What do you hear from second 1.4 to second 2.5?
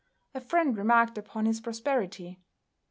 his prosperity.